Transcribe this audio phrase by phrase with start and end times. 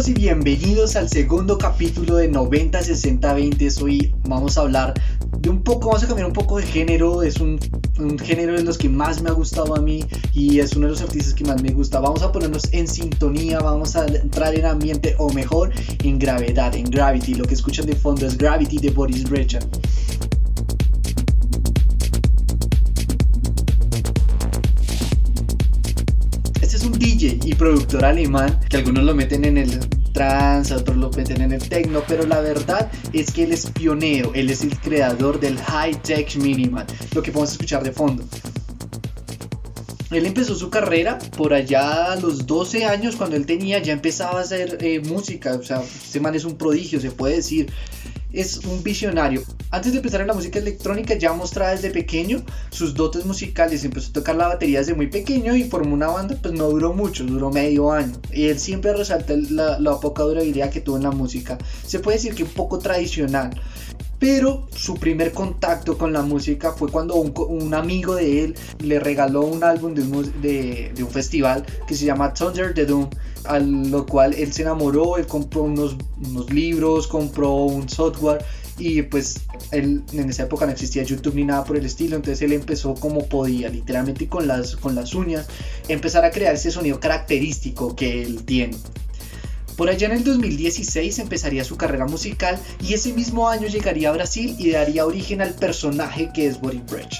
[0.00, 3.82] Hola, ¿qué tal amigos y bienvenidos al segundo capítulo de 90-60-20?
[3.82, 4.94] Hoy vamos a hablar
[5.40, 7.60] de un poco, vamos a cambiar un poco de género, es un,
[7.98, 10.92] un género de los que más me ha gustado a mí y es uno de
[10.92, 12.00] los artistas que más me gusta.
[12.00, 15.70] Vamos a ponernos en sintonía, vamos a entrar en ambiente o mejor
[16.02, 17.34] en gravedad, en Gravity.
[17.34, 19.58] Lo que escuchan de fondo es Gravity de Boris Brecha.
[26.80, 29.80] Es un DJ y productor alemán que algunos lo meten en el
[30.14, 34.32] trance, otros lo meten en el techno, pero la verdad es que él es pionero,
[34.34, 38.24] él es el creador del high tech minimal, lo que podemos escuchar de fondo.
[40.10, 44.38] Él empezó su carrera por allá a los 12 años, cuando él tenía, ya empezaba
[44.38, 47.70] a hacer eh, música, o sea, este man es un prodigio, se puede decir
[48.32, 49.42] es un visionario.
[49.70, 54.10] Antes de empezar en la música electrónica ya mostraba desde pequeño sus dotes musicales, empezó
[54.10, 57.24] a tocar la batería desde muy pequeño y formó una banda, pues no duró mucho,
[57.24, 58.12] duró medio año.
[58.32, 61.58] Y él siempre resalta la, la poca durabilidad que tuvo en la música.
[61.86, 63.50] Se puede decir que un poco tradicional.
[64.20, 69.40] Pero su primer contacto con la música fue cuando un, amigo de él le regaló
[69.40, 73.08] un álbum de un festival que se llama Thunder the Doom,
[73.44, 75.96] a lo cual él se enamoró, él compró unos,
[76.28, 78.44] unos libros, compró un software
[78.78, 79.40] y pues
[79.72, 82.94] él, en esa época no existía YouTube ni nada por el estilo, entonces él empezó
[82.94, 85.46] como podía, literalmente con las, con las uñas,
[85.88, 88.76] empezar a crear ese sonido característico que él tiene.
[89.80, 94.12] Por allá en el 2016 empezaría su carrera musical y ese mismo año llegaría a
[94.12, 97.14] Brasil y daría origen al personaje que es Boris Brecht.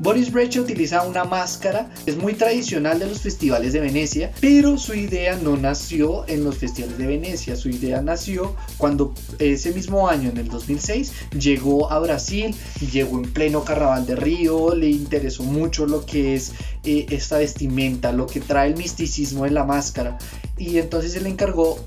[0.00, 4.94] Boris Brecht utiliza una máscara, es muy tradicional de los festivales de Venecia, pero su
[4.94, 10.30] idea no nació en los festivales de Venecia, su idea nació cuando ese mismo año,
[10.30, 12.54] en el 2006, llegó a Brasil,
[12.90, 18.10] llegó en pleno carnaval de Río, le interesó mucho lo que es eh, esta vestimenta,
[18.10, 20.16] lo que trae el misticismo en la máscara,
[20.56, 21.78] y entonces se le encargó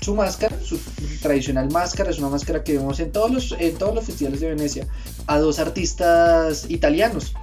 [0.00, 0.78] su máscara, su
[1.20, 4.48] tradicional máscara, es una máscara que vemos en todos los, en todos los festivales de
[4.48, 4.86] Venecia,
[5.26, 7.34] a dos artistas italianos,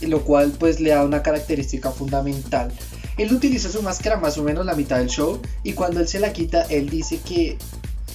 [0.00, 2.72] lo cual pues le da una característica fundamental.
[3.16, 6.18] Él utiliza su máscara más o menos la mitad del show y cuando él se
[6.18, 7.56] la quita, él dice que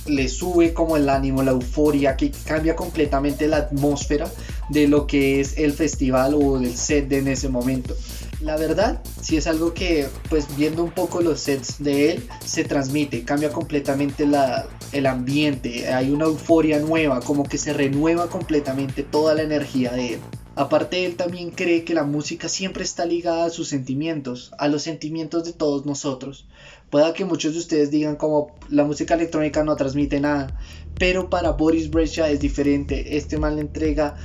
[0.05, 4.29] le sube como el ánimo, la euforia, que cambia completamente la atmósfera
[4.69, 7.95] de lo que es el festival o del set de en ese momento.
[8.41, 12.63] La verdad, sí es algo que, pues viendo un poco los sets de él, se
[12.63, 19.03] transmite, cambia completamente la, el ambiente, hay una euforia nueva, como que se renueva completamente
[19.03, 20.19] toda la energía de él.
[20.55, 24.83] Aparte, él también cree que la música siempre está ligada a sus sentimientos, a los
[24.83, 26.47] sentimientos de todos nosotros.
[26.89, 30.59] Pueda que muchos de ustedes digan como la música electrónica no transmite nada,
[30.97, 33.17] pero para Boris Brecha es diferente.
[33.17, 34.15] Este man le entrega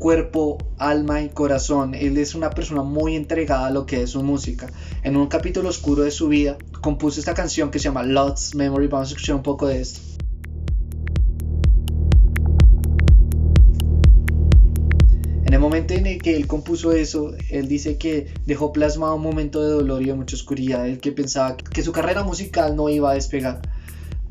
[0.00, 1.94] cuerpo, alma y corazón.
[1.94, 4.66] Él es una persona muy entregada a lo que es su música.
[5.04, 8.88] En un capítulo oscuro de su vida, compuso esta canción que se llama Lost Memory.
[8.88, 10.00] Vamos a escuchar un poco de esto.
[15.44, 19.22] En el momento en el que él compuso eso, él dice que dejó plasmado un
[19.22, 22.88] momento de dolor y de mucha oscuridad, el que pensaba que su carrera musical no
[22.88, 23.60] iba a despegar,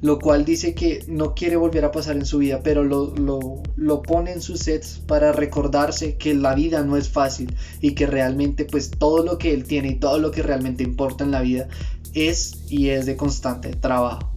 [0.02, 3.62] lo cual dice que no quiere volver a pasar en su vida, pero lo, lo,
[3.76, 8.08] lo pone en sus sets para recordarse que la vida no es fácil y que
[8.08, 11.42] realmente pues todo lo que él tiene y todo lo que realmente importa en la
[11.42, 11.68] vida
[12.14, 14.32] es y es de constante trabajo.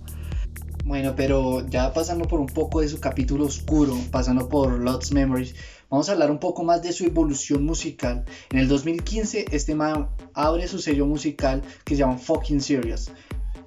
[0.84, 5.54] Bueno, pero ya pasando por un poco de su capítulo oscuro, pasando por Lost Memories,
[5.88, 8.24] vamos a hablar un poco más de su evolución musical.
[8.50, 13.12] En el 2015, este man abre su sello musical que se llama Fucking Serious.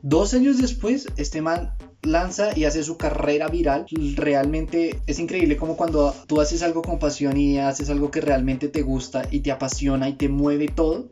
[0.07, 1.73] Dos años después, este man
[2.03, 3.87] lanza y hace su carrera viral.
[4.15, 8.67] Realmente es increíble como cuando tú haces algo con pasión y haces algo que realmente
[8.67, 11.09] te gusta y te apasiona y te mueve todo,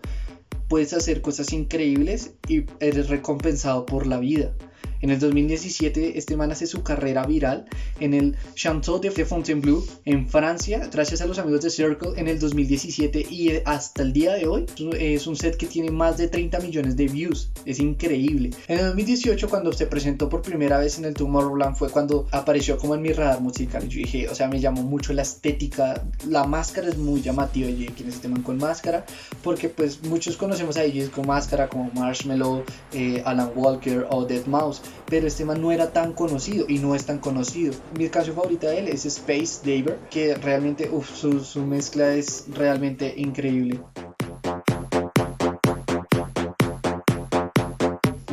[0.67, 4.53] puedes hacer cosas increíbles y eres recompensado por la vida.
[5.01, 7.65] En el 2017 este man hace su carrera viral
[7.99, 12.39] en el Chanteau de Fontainebleau en Francia, gracias a los amigos de Circle en el
[12.39, 14.65] 2017 y hasta el día de hoy
[14.97, 17.51] es un set que tiene más de 30 millones de views.
[17.65, 18.51] Es increíble.
[18.67, 22.77] En el 2018 cuando se presentó por primera vez en el Tomorrowland fue cuando apareció
[22.77, 23.87] como en mi radar musical.
[23.87, 27.69] Yo dije, o sea, me llamó mucho la estética, la máscara es muy llamativa.
[27.69, 29.05] Y quién es este man con máscara,
[29.43, 32.63] porque pues muchos conocemos a DJs con máscara como Marshmallow,
[32.93, 34.72] eh, Alan Walker o Dead Mouse,
[35.07, 37.73] pero este man no era tan conocido y no es tan conocido.
[37.97, 40.89] Mi canción favorita de él es Space Daver, que realmente,
[41.19, 43.79] su mezcla es realmente increíble.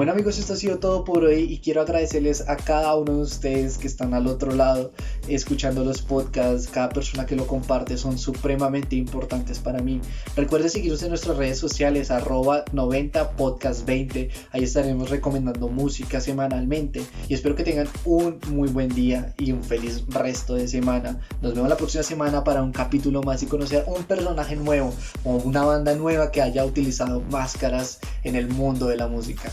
[0.00, 3.20] Bueno amigos, esto ha sido todo por hoy y quiero agradecerles a cada uno de
[3.20, 4.92] ustedes que están al otro lado
[5.28, 10.00] escuchando los podcasts, cada persona que lo comparte son supremamente importantes para mí.
[10.36, 17.54] Recuerden seguirnos en nuestras redes sociales arroba 90podcast20, ahí estaremos recomendando música semanalmente y espero
[17.54, 21.20] que tengan un muy buen día y un feliz resto de semana.
[21.42, 24.94] Nos vemos la próxima semana para un capítulo más y conocer un personaje nuevo
[25.24, 29.52] o una banda nueva que haya utilizado máscaras en el mundo de la música.